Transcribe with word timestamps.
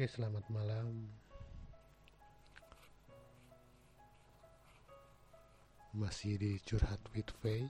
Oke, 0.00 0.16
selamat 0.16 0.48
malam. 0.48 1.12
Masih 5.92 6.40
di 6.40 6.56
Curhat 6.64 7.04
with 7.12 7.28
Faye. 7.44 7.68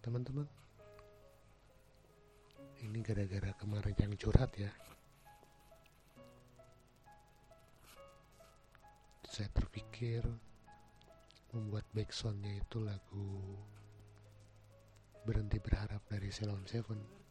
Teman-teman, 0.00 0.48
ini 2.80 3.04
gara-gara 3.04 3.52
kemarin 3.60 3.92
yang 3.92 4.16
curhat 4.16 4.56
ya. 4.56 4.72
Saya 9.28 9.52
terpikir 9.52 10.24
membuat 11.52 11.84
backsoundnya 11.92 12.56
itu 12.56 12.80
lagu 12.80 13.52
Berhenti 15.28 15.60
Berharap 15.60 16.08
dari 16.08 16.32
Ceylon 16.32 16.64
Seven 16.64 17.21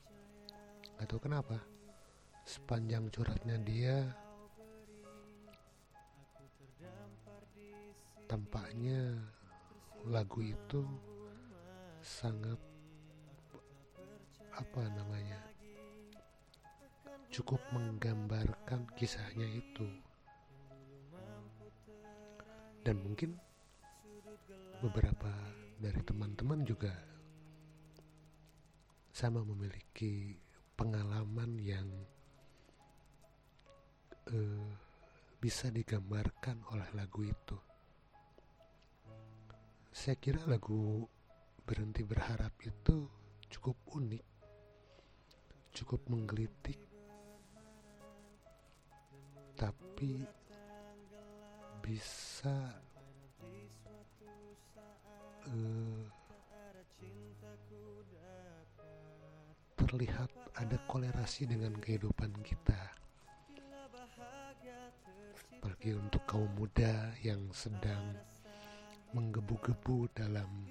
Gak 1.02 1.18
tahu 1.18 1.26
kenapa. 1.26 1.58
Sepanjang 2.46 3.10
curhatnya 3.10 3.58
dia 3.66 4.06
Tampaknya 8.30 9.18
lagu 10.06 10.46
itu 10.46 10.86
sangat 12.06 12.56
apa 14.54 14.82
namanya 14.94 15.42
cukup 17.34 17.58
menggambarkan 17.74 18.86
kisahnya 18.94 19.50
itu. 19.50 19.90
Dan 22.86 23.02
mungkin 23.02 23.42
beberapa 24.86 25.34
dari 25.82 26.00
teman-teman 26.06 26.62
juga 26.62 26.94
sama 29.12 29.42
memiliki 29.42 30.51
pengalaman 30.82 31.62
yang 31.62 31.86
uh, 34.34 34.70
bisa 35.38 35.70
digambarkan 35.70 36.58
oleh 36.74 36.90
lagu 36.98 37.22
itu. 37.22 37.58
Saya 39.94 40.18
kira 40.18 40.42
lagu 40.50 41.06
Berhenti 41.62 42.02
Berharap 42.02 42.58
itu 42.66 43.06
cukup 43.54 43.78
unik, 43.94 44.26
cukup 45.70 46.02
menggelitik, 46.10 46.82
tapi 49.54 50.26
bisa 51.86 52.82
uh, 55.46 56.04
terlihat 59.78 60.41
ada 60.62 60.78
kolerasi 60.86 61.50
dengan 61.50 61.74
kehidupan 61.74 62.30
kita. 62.46 62.78
Apalagi 65.58 65.98
untuk 65.98 66.22
kaum 66.30 66.50
muda 66.54 67.18
yang 67.26 67.50
sedang 67.50 68.14
menggebu-gebu 69.18 70.06
dalam 70.14 70.70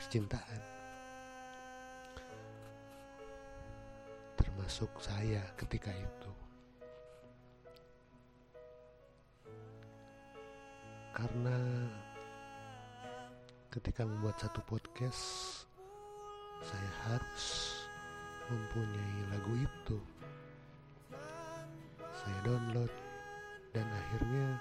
percintaan. 0.00 0.62
Termasuk 4.40 4.88
saya 5.04 5.44
ketika 5.60 5.92
itu. 5.92 6.32
Karena 11.12 11.56
ketika 13.68 14.08
membuat 14.08 14.40
satu 14.40 14.64
podcast 14.64 15.20
saya 16.60 16.90
harus 17.08 17.79
mempunyai 18.50 19.18
lagu 19.30 19.54
itu. 19.54 19.98
Saya 22.10 22.38
download 22.42 22.92
dan 23.70 23.86
akhirnya 23.86 24.58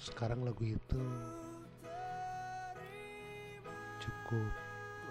sekarang 0.00 0.40
lagu 0.40 0.64
itu 0.64 1.04
cukup 4.00 4.50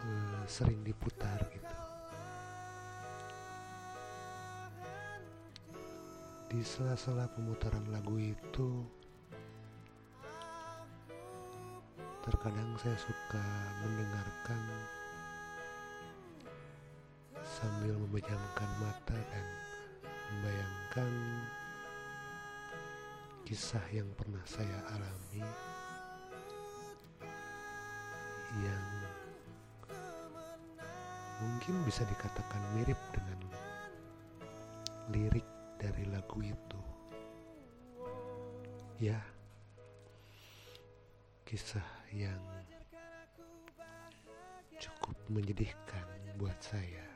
uh, 0.01 0.43
sering 0.49 0.81
diputar 0.81 1.45
gitu. 1.53 1.75
Di 6.49 6.65
sela-sela 6.65 7.29
pemutaran 7.29 7.85
lagu 7.93 8.17
itu 8.17 8.81
Terkadang 12.29 12.77
saya 12.77 12.93
suka 12.99 13.41
mendengarkan 13.81 14.61
sambil 17.59 17.91
memejamkan 18.07 18.69
mata 18.79 19.19
dan 19.19 19.45
membayangkan 20.31 21.11
kisah 23.43 23.83
yang 23.91 24.07
pernah 24.15 24.39
saya 24.47 24.79
alami 24.95 25.43
yang 28.63 28.85
mungkin 31.43 31.75
bisa 31.83 32.07
dikatakan 32.07 32.63
mirip 32.79 32.99
dengan 33.11 33.39
lirik 35.11 35.47
dari 35.75 36.03
lagu 36.07 36.39
itu. 36.43 36.81
Ya, 38.99 39.19
kisah 41.47 41.85
yang 42.11 42.39
cukup 44.79 45.15
menyedihkan 45.31 46.05
buat 46.35 46.55
saya. 46.59 47.08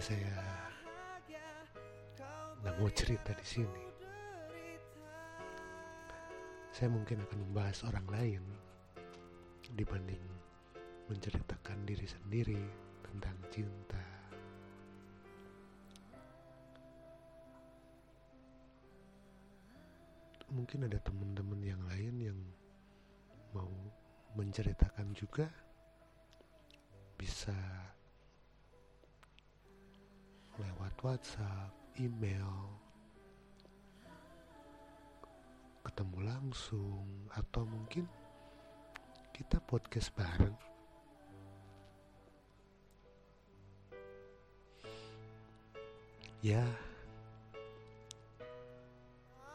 Saya 0.00 0.32
nggak 2.64 2.74
mau 2.80 2.88
cerita 2.88 3.36
di 3.36 3.44
sini. 3.44 3.84
Saya 6.72 6.88
mungkin 6.88 7.20
akan 7.20 7.38
membahas 7.44 7.84
orang 7.84 8.08
lain 8.08 8.42
dibanding 9.76 10.24
menceritakan 11.12 11.84
diri 11.84 12.08
sendiri 12.08 12.64
tentang 13.04 13.36
cinta. 13.52 14.00
mungkin 20.50 20.82
ada 20.90 20.98
teman-teman 20.98 21.62
yang 21.62 21.78
lain 21.86 22.14
yang 22.18 22.38
mau 23.54 23.70
menceritakan 24.34 25.14
juga 25.14 25.46
bisa 27.14 27.54
WhatsApp, 31.00 31.72
email, 31.96 32.76
ketemu 35.80 36.28
langsung 36.28 37.24
atau 37.32 37.64
mungkin 37.64 38.04
kita 39.32 39.56
podcast 39.64 40.12
bareng. 40.12 40.52
Ya, 46.44 46.68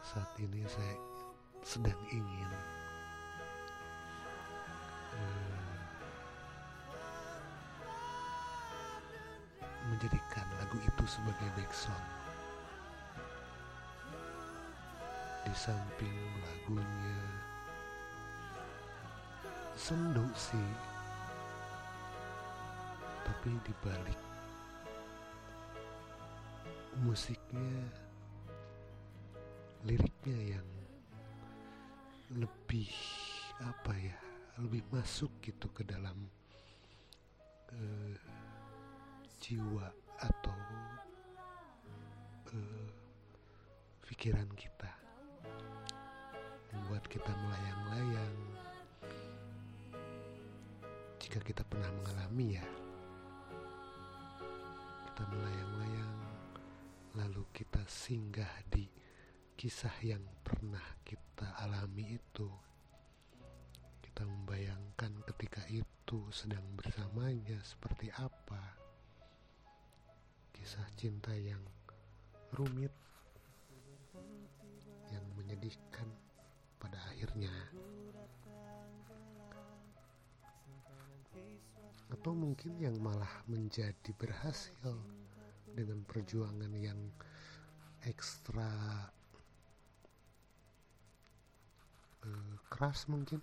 saat 0.01 0.33
ini 0.41 0.65
saya 0.65 0.97
sedang 1.61 2.01
ingin 2.09 2.49
uh, 5.13 5.54
sebagai 11.05 11.49
background 11.53 12.07
di 15.45 15.53
samping 15.53 16.17
lagunya 16.41 17.19
sendu 19.77 20.25
sih. 20.33 20.69
Tapi 23.25 23.49
dibalik 23.65 24.17
musiknya 27.01 27.89
liriknya 29.85 30.57
yang 30.57 30.69
lebih 32.41 32.89
apa 33.61 33.93
ya 33.93 34.17
lebih 34.57 34.81
masuk 34.89 35.29
gitu 35.45 35.69
ke 35.75 35.85
dalam 35.85 36.15
uh, 37.69 38.15
jiwa 39.37 39.91
atau 40.17 40.55
pikiran 44.15 44.47
kita. 44.55 44.87
Membuat 46.71 47.03
kita 47.11 47.27
melayang-layang. 47.35 48.37
Jika 51.19 51.43
kita 51.43 51.67
pernah 51.67 51.91
mengalami 51.99 52.55
ya 52.55 52.63
kita 55.11 55.31
melayang-layang 55.31 56.15
lalu 57.19 57.43
kita 57.51 57.83
singgah 57.87 58.51
di 58.71 58.87
kisah 59.59 59.91
yang 59.99 60.23
pernah 60.47 60.83
kita 61.03 61.51
alami 61.67 62.15
itu. 62.15 62.47
Kita 63.99 64.23
membayangkan 64.23 65.27
ketika 65.27 65.67
itu 65.67 66.31
sedang 66.31 66.63
bersamanya 66.79 67.59
seperti 67.67 68.07
apa. 68.15 68.79
Kisah 70.55 70.87
cinta 70.95 71.35
yang 71.35 71.59
rumit 72.55 72.95
menyedihkan 75.65 76.05
pada 76.77 77.01
akhirnya. 77.09 77.49
Atau 82.13 82.37
mungkin 82.37 82.77
yang 82.77 83.01
malah 83.01 83.41
menjadi 83.49 84.13
berhasil 84.13 84.93
dengan 85.73 86.05
perjuangan 86.05 86.69
yang 86.77 87.01
ekstra 88.05 88.69
uh, 92.21 92.55
keras 92.69 93.09
mungkin. 93.09 93.41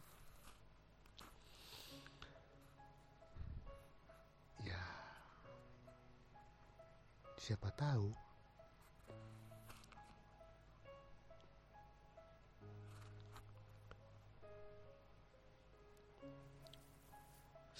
Ya 4.62 4.78
siapa 7.34 7.74
tahu 7.74 8.14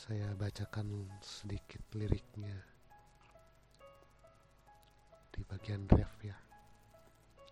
saya 0.02 0.34
bacakan 0.34 1.06
sedikit 1.22 1.78
liriknya 1.94 2.58
di 5.30 5.46
bagian 5.46 5.86
ref 5.94 6.10
ya. 6.26 6.34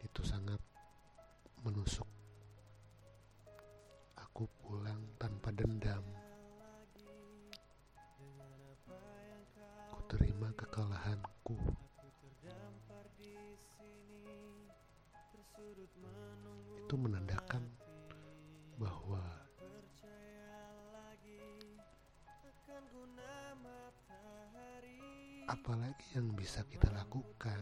Itu 0.02 0.26
sangat 0.26 0.58
menusuk. 1.62 2.11
Aku 4.19 4.50
pulang 4.67 4.99
tanpa 5.14 5.55
dendam. 5.55 6.02
Ku 9.94 9.99
terima 10.11 10.50
kekalahanku. 10.58 11.55
Itu 16.82 16.94
menandakan 16.99 17.39
apalagi 25.50 26.14
yang 26.14 26.31
bisa 26.38 26.62
kita 26.70 26.87
lakukan? 26.94 27.58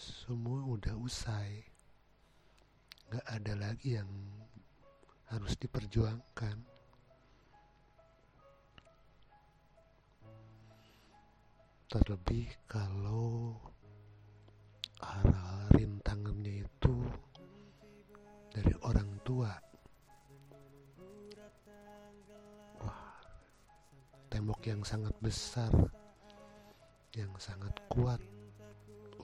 Semua 0.00 0.64
udah 0.64 0.96
usai. 0.96 1.60
Gak 3.12 3.26
ada 3.28 3.52
lagi 3.60 4.00
yang 4.00 4.08
harus 5.28 5.52
diperjuangkan. 5.60 6.56
Terlebih 11.92 12.48
kalau 12.64 13.60
arah 15.04 15.68
rintangannya 15.76 16.64
itu 16.64 16.96
dari 18.50 18.72
orang 18.82 19.20
tua 19.22 19.52
tembok 24.44 24.60
yang 24.68 24.84
sangat 24.84 25.16
besar 25.24 25.72
yang 27.16 27.32
sangat 27.40 27.72
kuat 27.88 28.20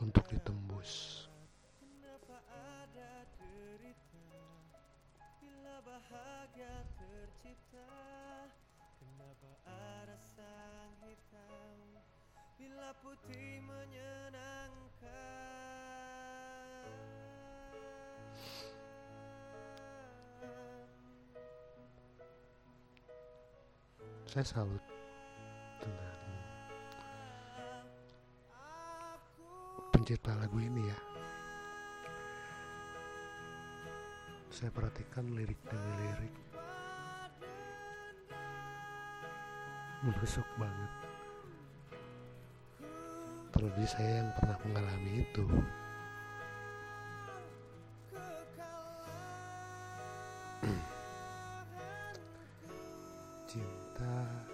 untuk 0.01 0.25
ditembus. 0.33 1.29
Saya 24.31 24.47
salut 24.47 24.90
lagu 30.51 30.67
ini 30.67 30.83
ya. 30.83 30.99
Saya 34.51 34.75
perhatikan 34.75 35.31
lirik 35.31 35.63
demi 35.71 35.95
lirik. 36.03 36.35
Menusuk 40.03 40.43
banget. 40.59 40.91
Terlebih 43.55 43.87
saya 43.87 44.27
yang 44.27 44.35
pernah 44.35 44.59
mengalami 44.67 45.23
itu. 45.23 45.47
Cinta 53.55 54.50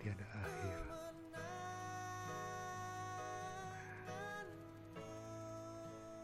tiada 0.00 0.24
akhir. 0.32 0.78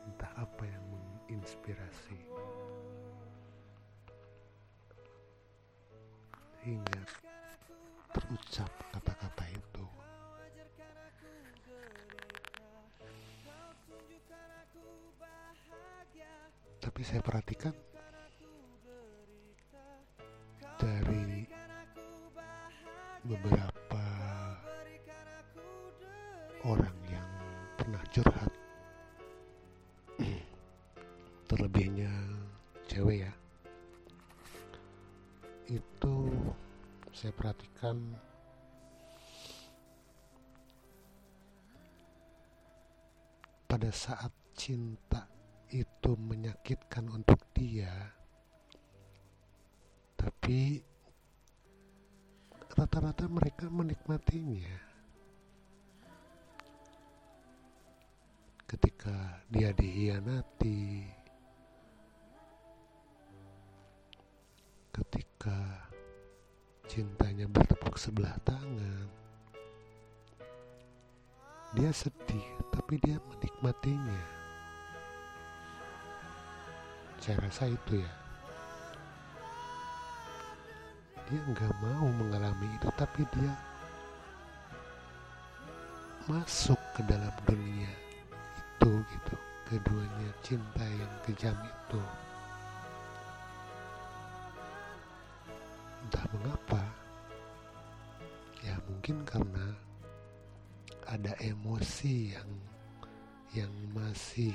Entah 0.09 0.33
apa 0.41 0.65
yang 0.65 0.85
menginspirasi. 0.89 2.17
Hingga 6.65 7.03
terucap 8.17 8.73
kata-kata 8.97 9.45
itu. 9.53 9.85
Tapi 16.81 17.01
saya 17.05 17.21
perhatikan 17.21 17.77
beberapa 23.47 24.03
orang 26.67 26.99
yang 27.07 27.31
pernah 27.79 28.03
curhat. 28.11 28.51
Terlebihnya 31.47 32.11
cewek 32.91 33.23
ya. 33.23 33.33
Itu 35.71 36.27
saya 37.15 37.31
perhatikan 37.39 38.19
pada 43.71 43.95
saat 43.95 44.35
cinta 44.59 45.23
itu 45.71 46.19
menyakitkan 46.19 47.07
untuk 47.15 47.47
dia 47.55 48.11
tapi 50.19 50.83
rata-rata 52.77 53.25
mereka 53.25 53.73
menikmatinya. 53.73 54.85
Ketika 58.69 59.41
dia 59.49 59.73
dihianati 59.73 61.09
ketika 64.93 65.87
cintanya 66.89 67.49
bertepuk 67.49 67.97
sebelah 68.01 68.33
tangan 68.45 69.09
dia 71.77 71.93
sedih 71.93 72.49
tapi 72.73 73.01
dia 73.01 73.17
menikmatinya. 73.33 74.23
Saya 77.21 77.41
rasa 77.41 77.73
itu 77.73 78.05
ya 78.05 78.26
dia 81.27 81.41
nggak 81.43 81.75
mau 81.83 82.07
mengalami 82.17 82.69
itu 82.79 82.89
tapi 82.95 83.23
dia 83.35 83.53
masuk 86.31 86.79
ke 86.95 87.03
dalam 87.07 87.35
dunia 87.47 87.91
itu 88.59 88.91
gitu 89.03 89.35
keduanya 89.67 90.31
cinta 90.43 90.83
yang 90.87 91.13
kejam 91.27 91.57
itu 91.63 92.01
Mengapa? 96.37 96.85
Ya 98.61 98.77
mungkin 98.87 99.25
karena 99.25 99.73
ada 101.09 101.33
emosi 101.41 102.37
yang 102.37 102.51
yang 103.57 103.73
masih 103.97 104.53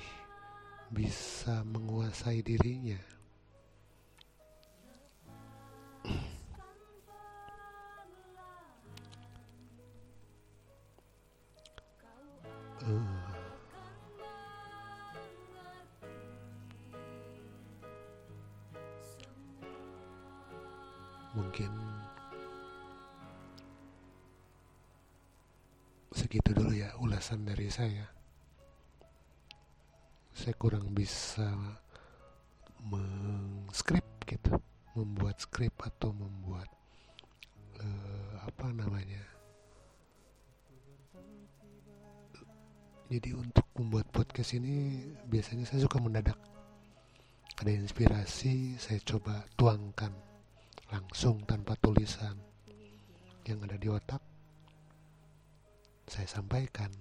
bisa 0.93 1.65
menguasai 1.65 2.45
dirinya. 2.45 2.99
Mungkin 21.31 21.71
segitu 26.11 26.51
dulu 26.51 26.75
ya 26.75 26.91
ulasan 26.99 27.47
dari 27.47 27.71
saya. 27.71 28.07
Saya 30.31 30.55
kurang 30.59 30.91
bisa 30.91 31.47
mengskrip 32.83 34.05
gitu 34.27 34.59
membuat 34.95 35.39
skrip 35.39 35.75
atau 35.79 36.11
membuat 36.11 36.67
uh, 37.79 38.33
apa 38.43 38.75
namanya? 38.75 39.23
Jadi 43.11 43.35
untuk 43.35 43.67
membuat 43.75 44.07
podcast 44.11 44.55
ini 44.55 45.03
biasanya 45.27 45.67
saya 45.67 45.83
suka 45.83 45.99
mendadak. 45.99 46.39
Ada 47.59 47.71
inspirasi 47.75 48.79
saya 48.79 49.03
coba 49.03 49.43
tuangkan 49.59 50.30
langsung 50.91 51.39
tanpa 51.47 51.79
tulisan 51.79 52.35
yang 53.47 53.63
ada 53.63 53.79
di 53.79 53.87
otak 53.87 54.19
saya 56.03 56.27
sampaikan. 56.27 56.91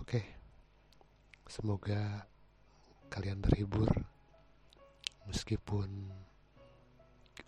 Oke 0.00 0.24
semoga 1.44 2.24
kalian 3.12 3.44
terhibur 3.44 3.92
meskipun 5.28 6.08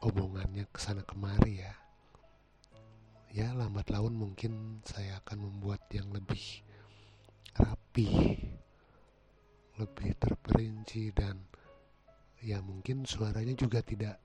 omongannya 0.05 0.69
ke 0.69 0.77
sana 0.77 1.01
kemari 1.09 1.65
ya. 1.65 1.75
Ya 3.33 3.57
lambat 3.57 3.89
laun 3.89 4.13
mungkin 4.13 4.85
saya 4.85 5.25
akan 5.25 5.49
membuat 5.49 5.89
yang 5.89 6.13
lebih 6.13 6.61
rapi 7.57 8.37
lebih 9.81 10.13
terperinci 10.21 11.17
dan 11.17 11.52
ya 12.43 12.59
mungkin 12.59 13.07
suaranya 13.07 13.55
juga 13.55 13.79
tidak 13.87 14.19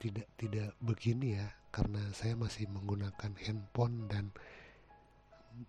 tidak 0.00 0.26
tidak 0.40 0.72
begini 0.80 1.36
ya 1.36 1.48
karena 1.68 2.00
saya 2.16 2.32
masih 2.34 2.66
menggunakan 2.72 3.36
handphone 3.36 4.08
dan 4.08 4.32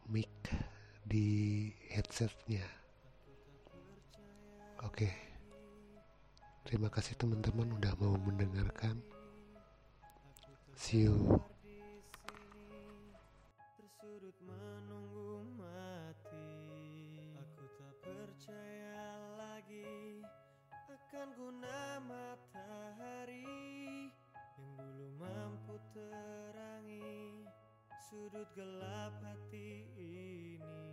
mic 0.07 0.31
di 1.03 1.67
headsetnya. 1.91 2.63
Oke. 4.81 5.11
Terima 6.63 6.87
kasih 6.87 7.19
teman-teman 7.19 7.75
udah 7.75 7.93
mau 7.99 8.15
mendengarkan. 8.15 9.03
See 10.79 11.05
you 11.05 11.43
akan 21.21 21.37
guna 21.37 22.01
matahari 22.09 23.45
yang 24.57 24.73
dulu 24.73 25.21
mampu 25.21 25.77
terangi 25.93 27.45
sudut 28.09 28.49
gelap 28.57 29.13
hati 29.21 29.85
ini. 30.01 30.90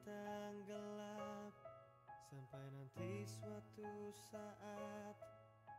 Datang 0.00 0.56
gelap 0.64 1.52
sampai 2.32 2.64
nanti 2.72 3.20
suatu 3.28 4.08
saat 4.32 5.16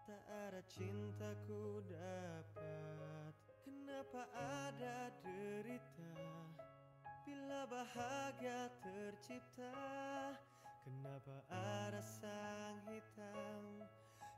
tak 0.06 0.22
ada 0.30 0.62
cintaku 0.70 1.82
dapat. 1.90 3.34
Kenapa 3.66 4.30
ada 4.38 5.10
derita 5.26 6.22
bila 7.26 7.66
bahagia 7.66 8.70
tercipta? 8.86 9.74
Kenapa 10.86 11.42
ada 11.50 12.02
sang 12.06 12.78
hitam 12.94 13.82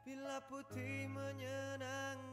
bila 0.07 0.39
putih 0.47 1.11
menyenangkan? 1.11 2.23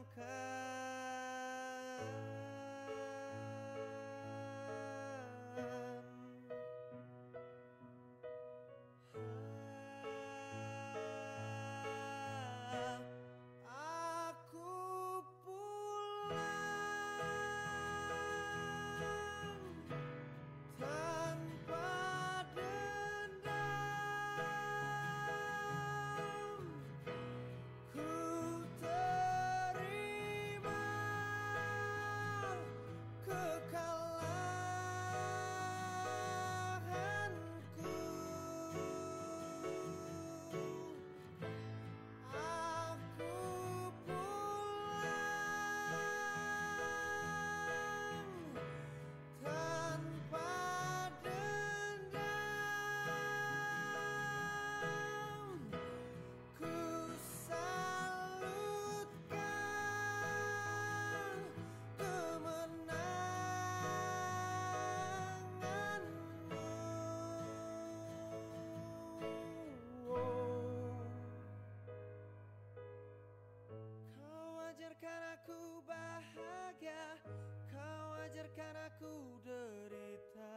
Ajarkan 78.31 78.75
aku 78.89 79.13
derita. 79.45 80.53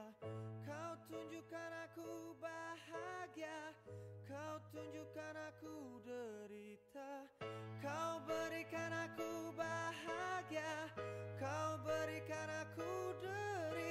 Kau 0.64 0.92
tunjukkan 1.08 1.72
aku 1.88 2.36
bahagia. 2.40 3.72
Kau 4.28 4.56
tunjukkan 4.72 5.34
aku 5.52 6.00
derita. 6.04 7.28
Kau 7.80 8.20
berikan 8.28 8.92
aku 9.08 9.52
bahagia. 9.56 10.92
Kau 11.40 11.80
berikan 11.84 12.48
aku 12.64 13.16
derita 13.20 13.83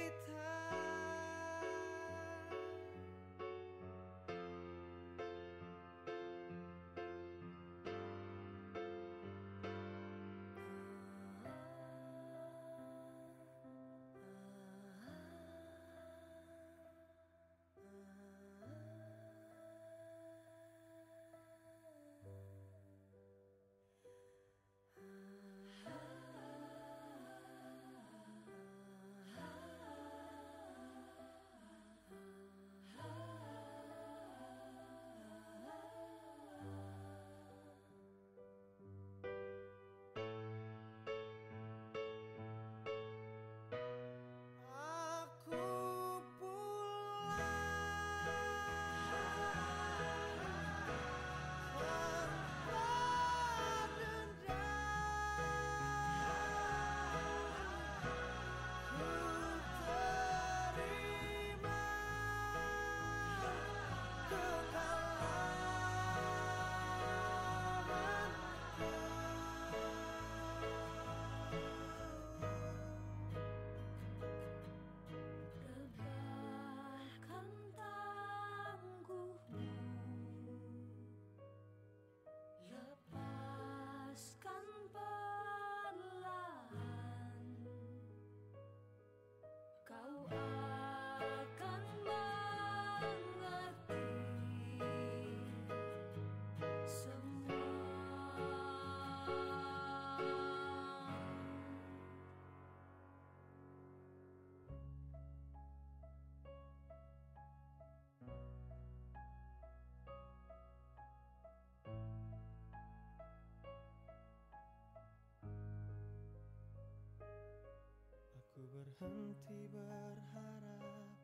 berhenti 118.94 119.66
berharap 119.74 121.18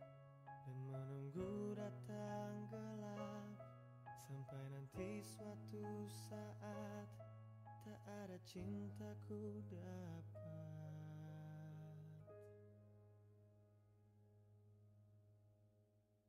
Dan 0.66 0.78
menunggu 0.90 1.78
datang 1.78 2.66
gelap. 2.66 3.54
Sampai 4.26 4.64
nanti 4.74 5.22
suatu 5.22 5.86
saat 6.10 7.06
Tak 7.86 8.00
ada 8.26 8.38
cintaku 8.42 9.62
dapat 9.70 10.29